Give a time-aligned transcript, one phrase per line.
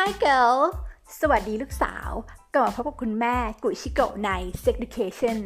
[0.00, 0.58] Hi girl
[1.20, 2.10] สวัสดีลูกสาว
[2.54, 4.30] กลับมาพบกับคุณแม่กุยชิโกะใน
[4.62, 5.38] Sex Education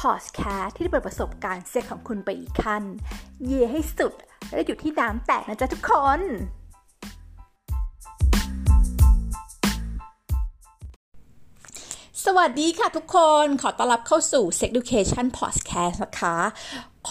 [0.00, 2.82] Podcast ที่จะเปิดประสบการณ์เซ็กของคุณไปอีกขั้น
[3.44, 4.14] เย่ให้สุด
[4.52, 6.20] และอยู่ที่น้ำแตกนะจ๊ะทุกคน
[12.24, 16.36] สวัสดีค่ะทุกคนขอต้อนรับเข้าสู่ Sex Education Podcast นะคะ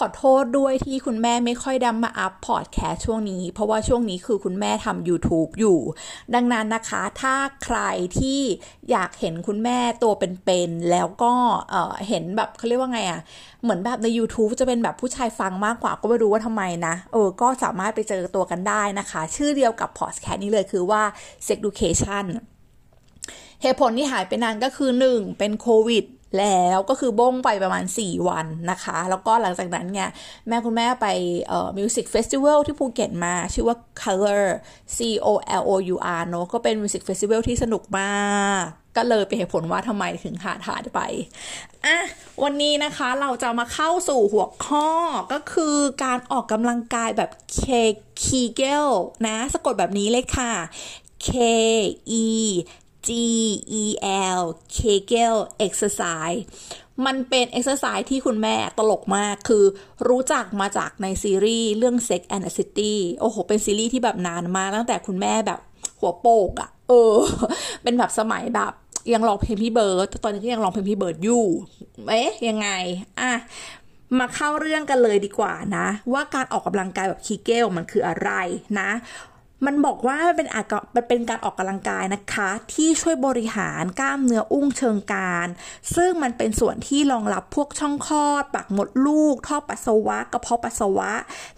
[0.04, 5.78] อโทษด้วยที่คุณแม่ไม่ค่อยดำมาอัพพอดแคสช่วงนี้ เพราะว่าช่วงนี้คือคุณแม่ทำ YouTube อยู่
[6.34, 7.34] ดังนั้นนะคะ ถ้า
[7.64, 7.78] ใคร
[8.18, 8.40] ที่
[8.90, 11.32] อยากเห็นคุณแม่ตัวเป็นๆแล้วก็
[11.70, 13.20] เเห็นแบบเขาเรียกว่าไงอะ่ะ
[13.62, 21.02] เหมือนแบบใน YouTube จะเป็นแบบผู้ชายฟังมากกว่าก็ไม่รู้ว่าทำไมนะ เออ ก็สามารถไปเจอตัวกันได้นะคะ ชื่อเดียวกับพอดแคสต์นี้เลยคือว่า
[21.46, 22.26] Sex Education
[23.62, 26.04] เหตุผลที่หายไปนานก็คือ 1 เป็นโควิด
[26.38, 30.08] แล้วก็คือบ้งไปประมาณ 4 วันนะคะ แล้วก็หลังจากนั้นเนี่ย
[30.48, 31.06] แม่คุณแม่ไป
[31.48, 34.44] เอ่อ music festival ที่ภูเก็ตมา ชื่อว่า Color
[34.96, 35.28] C O
[35.60, 38.10] L O U R เนอะก็เป็น music festival ที่สนุกมา
[38.60, 38.64] ก
[38.96, 41.00] ก็เลยเป็นเหตุผลว่าทำไมถึงขาดหายไป
[41.86, 41.98] อะ
[42.42, 44.88] วันนี้นะคะเราจะมาเข้าสู่หัวข้อ
[45.32, 47.62] ก็คือการออกกำลังกายแบบเค
[48.22, 48.86] Kegel
[49.26, 50.52] นะ สะกดแบบนี้เลยค่ะ
[51.28, 51.30] K
[52.24, 52.26] E
[53.06, 53.10] G
[53.82, 53.84] E
[54.38, 54.42] L
[54.76, 56.40] Kegel Exercise
[57.06, 59.64] มันเป็น exercise ที่คุณแม่ตลกมาก คือ
[60.08, 65.60] รู้จักมาจากในซีรีส์เรื่อง Sex and the City โอ้โห เป็นซีรีส์ที่แบบนานมาตั้งแต่คุณแม่แบบ
[66.00, 67.16] หัวโปกอะเออ
[67.82, 68.72] เป็นแบบสมัยแบบ
[69.12, 71.44] ยังร้องเพลงพี่เบิร์ด ตอนนี้ก็ยังร้องเพลงพี่เบิร์ดอยู่
[72.08, 72.68] เอ๊ะ ยังไง
[73.20, 73.32] อะ
[74.18, 78.30] มาเข้าเรื่องกันเลยดีกว่านะ ว่าการออกกำลังกายแบบคีเกลมันคืออะไร
[78.80, 78.90] นะ
[79.66, 80.62] มันบอกว่ามันเป็นอา
[80.96, 85.46] มันเป็นการออกกำลังกายนะคะ ที่ช่วยบริหารกล้ามเนื้ออุ้งเชิงการ
[85.94, 91.12] ซึ่งมันเป็นส่วนที่รองรับพวกช่องคลอด ปากมดลูก ท่อปัสสาวะกระเพาะปัสสาวะ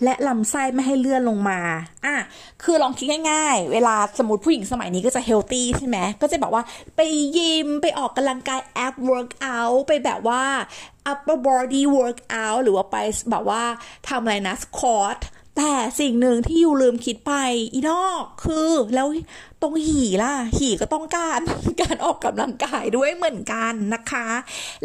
[0.05, 1.61] และลำไส้ไม่ให้เลื่อนลงมา
[2.07, 2.17] อะ
[2.63, 6.65] คือลองคิดง่ายๆ เวลาสมมติผู้หญิงสมัยนี้ก็จะ healthy ใช่ไหมก็จะบอกว่า
[6.97, 7.01] ไป
[7.37, 10.45] ยิมไปออกกำลังกาย abs workout ไปแบบว่า
[11.11, 12.97] upper body workout หรือว่าไป
[13.31, 13.63] แบบว่า
[14.09, 15.19] ทำอะไรนะ squat
[15.61, 17.33] แต่สิ่งหนึ่งที่ you ลืมคิดไป
[17.73, 19.09] อีนอกคือแล้ว
[19.63, 21.41] ตรงหี่ล่ะ หี่ก็ต้องการ
[21.83, 24.27] การออกกำลังกายด้วยเหมือนกันนะคะ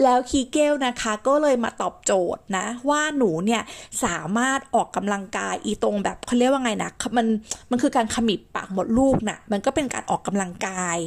[0.04, 3.62] แล้วคีเกลนะคะ ก็เลยมาตอบโจทย์นะ ว่าหนูเนี่ย
[4.04, 7.28] สามารถออกกำลังกายอีตรงแบบเขาเรียกว่าไงนะมัน
[7.72, 10.98] มันคือการขมิบปากหมดลูกนะ่ะมันก็เป็นการออกกำลังกาย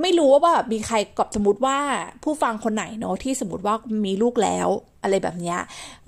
[0.00, 1.78] ไม่รู้ว่าแบบมีใครกับสมมติว่า
[2.24, 4.68] ผู้ฟังคนไหนเนาะที่สมมติว่ามีลูกแล้ว
[5.02, 5.58] อะไรแบบเนี้ย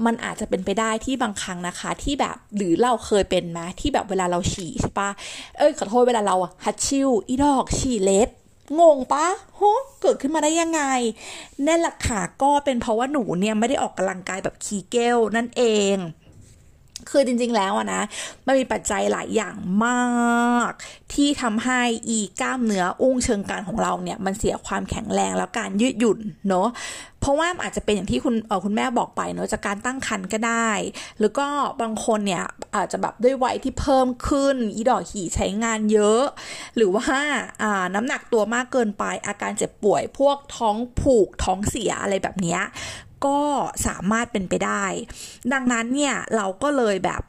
[0.05, 5.11] มันอาจจะเป็นไปได้ที่บางครั้งนะคะ ที่แบบหรือเราเคยเป็นไหมที่แบบเวลาเราฉี่ใช่ปะ
[5.59, 8.29] เอ้ยขอโทษเวลาเราฮัตชิวอีดอกฉี่เล็ด
[8.81, 9.61] งงปะโห
[10.03, 10.83] เกิดขึ้นมาได้ยังไง
[11.65, 15.63] แน่นหละค่ะก็เป็นเพราะว่าหนูเนี่ยไม่ได้ออกกำลังกายแบบคีเกลนั่นเอ
[15.95, 15.97] ง
[17.11, 18.03] คือจริงๆแล้วนะ
[18.47, 20.73] มันมีปัจจัยหลายอย่างมาก
[21.15, 26.19] ที่ทำให้อีกล้ามเนื้ออุ้งเชิงการของเราเนี่ย มันเสียความแข็งแรงแล้วการยืดหยุ่น
[26.49, 26.69] เนาะ
[27.21, 30.71] เพราะว่าอาจจะเป็นอย่างที่คุณเออคุณแม่บอกไปเนาะจากการตั้งครรภ์ก็ได้
[31.19, 31.49] หรือก็
[31.83, 32.45] บางคนเนี่ย
[32.77, 36.23] อาจจะแบบด้วยวัยที่เพิ่มขึ้น อีดอกหี่ใช้งานเยอะ
[36.77, 37.07] หรือว่า
[37.63, 42.59] อ่าน้ำหนักตัวมากเกินไปอาการเจ็บป่วย พวกท้องผูกท้องเสียอะไรแบบนี้
[43.27, 43.39] ก็
[43.87, 44.85] สามารถเป็นไปได้
[45.53, 47.23] ดังนั้นเนี่ยเราก็เลยแบบ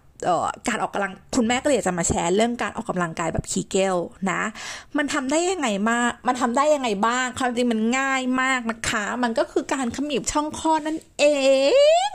[0.67, 3.95] การออกกำลังคุณแม่ก็เลยจะมาแชร์เรื่องการออกกำลังกายแบบคีเกล
[4.31, 4.41] นะ
[4.97, 11.25] มันทำได้ยังไงมาก มันทำได้ยังไงบ้างความจริงมันง่ายมากนะคะ มันก็คือการขมิบช่องคลอดนั่นเอ
[12.09, 12.11] ง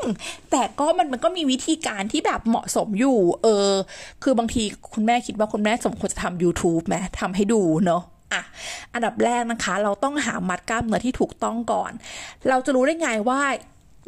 [0.51, 3.73] แต่ก็มันมันก็มีวิธีการที่แบบเหมาะสมอยู่ เออ
[4.23, 4.63] คือบางที
[4.95, 8.03] คุณแม่คิดว่าคุณแม่สมควรจะทำ YouTube ไหมทำให้ดูเนาะ
[8.97, 11.93] อันดับแรกนะคะ เราต้องหามัดกล้ามเนื้อที่ถูกต้องก่อน
[12.49, 13.41] เราจะรู้ได้ไงว่า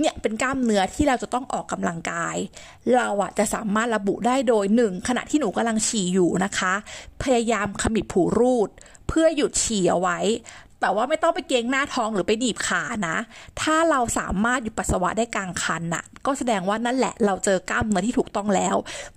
[0.01, 2.37] เนี่ยเป็นกล้ามเนื้อที่เราจะต้องออกกำลังกาย
[2.97, 6.73] เราอะจะสามารถระบุได้โดยหนึ่งขณะที่หนูกำลังฉี่อยู่นะคะ
[7.23, 8.69] พยายามขมิบผูรูด
[9.09, 10.19] เพื่อหยุดฉี่เอาไว้
[10.81, 13.17] แต่ว่าไม่ต้องไปเกงหน้าท้องหรือไปดีบขานะ
[13.61, 18.77] ถ้าเราสามารถหยุดปัสสาวะได้กลางคันน่ะ ก็แสดงว่านั่นแหละเราเจอกล้ามเนื้อที่ถูกต้องแล้ว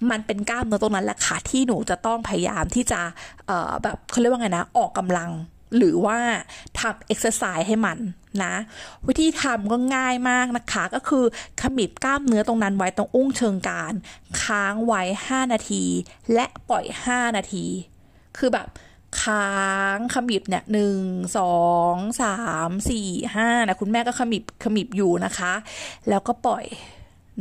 [0.10, 3.02] มันเป็นกล้ามเนื้อตรงนั้นแหละค่ะที่หนูจะต้องพยายามที่จะ
[3.84, 5.30] แบบเขาเรียกว่าไงนะ ออกกำลัง
[5.78, 6.20] หรือว่า
[6.80, 7.98] ทำเอ็กซ์ไซส์ให้มัน
[8.44, 8.56] นะ
[9.08, 11.26] วิธีทำก็ง่ายมากนะคะ ก็คือ
[11.62, 13.94] ขมิบกล้ามเนื้อตรงนั้นไว้ตรงอุ้งเชิงกราน
[14.44, 15.84] ค้างไว้ 5 นาที
[16.34, 17.66] และปล่อย 5 นาที
[18.38, 18.68] คือแบบ
[19.22, 19.52] ค้า
[19.96, 21.00] งขมิบเนี่ยหนึ่ง
[21.38, 21.58] สอ
[21.94, 22.38] งสา
[22.70, 25.54] มสี่ห้านะคุณแม่ก็ขมิบขมิบอยู่นะคะ
[26.10, 26.66] แล้วก็ปล่อย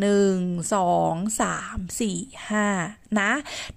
[0.00, 0.36] หนึ่ง
[0.74, 2.66] สองสามสี่ห้า
[3.20, 3.30] นะ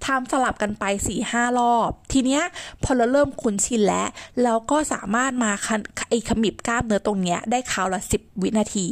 [0.06, 2.44] ทำสลับกันไปสี่ห้ารอบ ทีเนี้ย
[2.83, 4.07] พอเราเริ่มคุ้นชินแล้ว
[4.44, 5.51] เราก็สามารถมา
[6.10, 8.88] ไอขมิบกล้ามเนื้อตรงเนี้ยได้คราวละสิบวินาที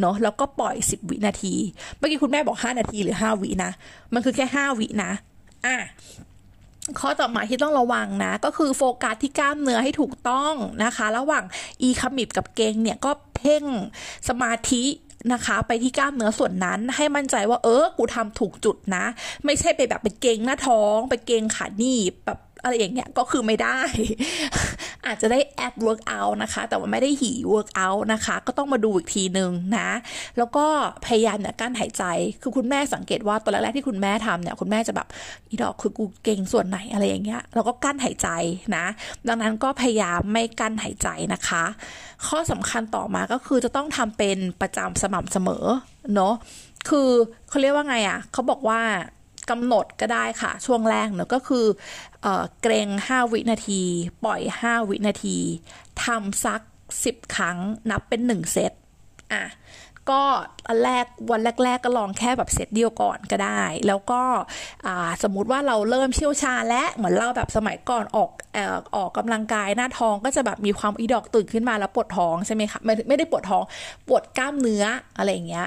[0.00, 1.54] เนาะแล้วก็ปล่อยสิบวินาที
[1.96, 3.70] เมื่อกี้คุณแม่บอกห้านาทีหรือห้าวินะ
[4.12, 5.12] มันคือแค่ห้าวินะ
[5.66, 5.76] อะ
[6.98, 10.54] ข้อต่อมาที่ต้องระวังนะ ก็คือโฟกัสที่กล้ามเนื้อให้ถูกต้อง
[10.84, 11.44] นะคะ ระหว่าง
[11.82, 13.64] อีขมิบกับเกงเนี่ยก็เพ่ง
[14.28, 14.82] สมาธิ
[15.32, 19.04] นะคะ ไปที่กล้ามเนื้อส่วนนั้น ให้มั่นใจว่าเออกูทำถูกจุดนะ
[19.44, 23.78] ไม่ใช่ไปแบบไปเกงหน้าท้อง ไปเกงขาหนีบแบบ อะไรอย่างเงี้ยก็คือไม่ได้
[25.06, 29.90] อาจจะได้แอป work out นะคะ แต่ว่าไม่ได้หี work out นะคะ ก็ต้องมาดูอีกทีหนึ่งนะ
[30.38, 30.66] แล้วก็
[31.06, 32.04] พยายามเนี่ยกั้นหายใจ
[32.42, 35.08] คือคุณแม่สังเกตว่าตอนแรกๆที่คุณแม่ทำเนี่ยคุณแม่จะแบบ
[35.48, 38.28] อีดอกคือกูเก่งส่วนไหนอะไรอย่างเงี้ยแล้วก็กั้นหายใจ
[38.76, 38.84] นะ
[39.28, 41.64] ดังนั้นก็พยายามไม่กั้นหายใจนะคะ
[42.26, 45.64] ข้อสำคัญต่อมาก็คือจะต้องทำเป็นประจำสม่ำเสมอ
[46.14, 46.34] เนาะ
[46.88, 47.08] คือ
[47.48, 48.80] เขาเรียกว่าไงอะ่ะเขาบอกว่า
[49.50, 51.66] กำหนดก็ได้ค่ะ ช่วงแรกเนอะก็คือ
[52.22, 52.26] เอ
[52.62, 53.82] เกรง 5 วินาที
[54.24, 55.38] ปล่อย 5 วินาที
[56.04, 56.62] ทำซัก
[56.96, 57.58] 10 ครั้ง
[57.90, 58.72] นับเป็น 1 เซต
[59.32, 59.42] อะ
[60.10, 60.22] ก็
[60.68, 64.22] อันแรกวันแรก ๆ ก็ลองแค่แบบเซตเดียวก่อนก็ได้ แล้วก็
[65.22, 68.58] สมมุติว่าเราเริ่มเชี่ยวชาญและเหมือนเราแบบสมัยก่อนออกอ
[68.96, 73.62] ออกกำลังกายหน้าท้องก็จะแบบมีความอีดอกตื่นขึ้นมาแล้วปวดท้องใช่ไหมคะไม่ไม่ได้ปวดท้อง
[74.08, 74.84] ปวดกล้ามเนื้อ
[75.18, 75.66] อะไรอย่างเงี้ย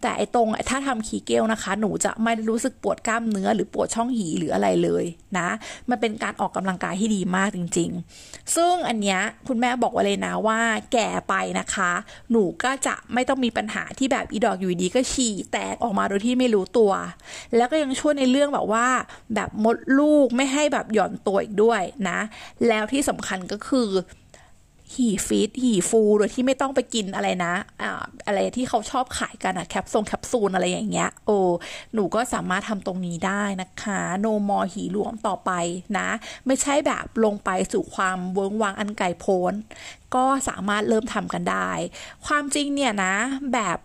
[0.00, 5.04] แต่ไอตรงถ้าทำคีเกลนะคะ หนูจะไม่รู้สึกปวดกล้ามเนื้อ หรือปวดช่องหีหรืออะไรเลย
[5.38, 5.48] นะ
[5.90, 7.90] มันเป็นการออกกำลังกายที่ดีมากจริง
[8.22, 10.60] ๆ ซึ่งอันเนี้ยคุณแม่บอกไว้เลยนะว่า
[10.92, 11.90] แก่ไปนะคะ
[12.30, 16.92] หนูก็จะไม่ต้องมีปัญหาที่แบบอีดอกอยู่ดีก็ฉี่แตกออกมาโดยที่ไม่รู้ตัว
[17.56, 18.86] แล้วก็ยังช่วยในเรื่องแบบว่า
[19.34, 22.18] แบบมดลูกไม่ให้แบบหย่อนตัวอีกด้วยนะ
[22.68, 23.88] แล้วที่สำคัญก็คือ
[24.94, 31.38] หี่ฟีดหี่ฟู โดยที่ไม่ต้องไปกินอะไรนะอ่าอะไรที่เขาชอบขายกันอะแคปซูลแคปซูลอะไรอย่างเงี้ยโอ้
[31.94, 35.50] หนูก็สามารถทำตรงนี้ได้นะคะโนมอหีหลวมต่อไป
[35.98, 36.08] นะ
[36.46, 39.52] ไม่ใช่แบบลงไปสู่ความเวิงวางอันไก่โพ้น
[40.14, 41.70] ก็สามารถเริ่มทำกันได้
[42.26, 43.14] ความจริงเนี่ยนะ
[43.54, 43.78] แบบ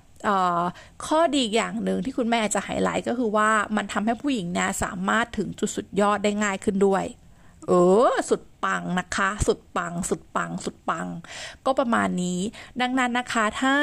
[1.06, 7.04] ข้อดีอย่างหนึ่งที่คุณแม่จะไฮไลท์ก็คือว่ามันทำให้ผู้หญิงเนี่ยสามารถถึงจุดสุดยอดได้ง่ายขึ้นด้วย
[7.68, 7.72] เอ
[8.10, 11.08] อ สุดปังนะคะ สุดปัง สุดปัง สุดปัง
[11.66, 12.40] ก็ประมาณนี้
[12.82, 13.76] ดังนั้นนะคะถ้า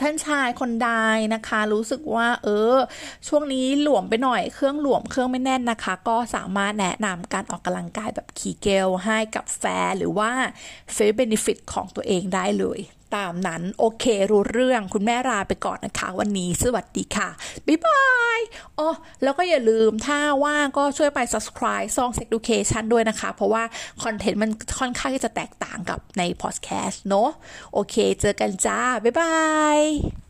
[0.00, 0.90] ท่านชายคนใด
[1.34, 2.76] นะคะ รู้สึกว่า เออ
[3.28, 10.30] ช่วงนี้หลวมไปหน่อยเครื่องหลวมเครื่องไม่แน่นนะคะ ก็สามารถแนะนำการออกกำลังกายแบบ Kegel ให้กับแฟนหรือว่า
[10.92, 12.80] friend with benefit ของตัวเองได้เลย
[13.16, 17.28] ตามนั้น โอเครู้เรื่องคุณแม่ลาไปก่อนนะคะ วันนี้สวัสดีค่ะ
[17.66, 18.04] บ๊ายบา
[18.38, 18.40] ย
[18.78, 18.88] อ๋อ
[19.22, 23.62] แล้วก็อย่าลืมถ้าว่างก็ช่วยไป subscribe ช่อง Education ด้วยนะคะ เพราะว่า
[24.02, 27.30] content มันค่อนข้างที่จะแตกต่างกับใน podcast เนาะ
[27.72, 29.36] โอเค เจอกันจ้าบ๊ายบา
[29.78, 30.27] ย